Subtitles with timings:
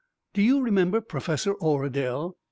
[0.33, 2.33] "Do you remember Professor Oradel?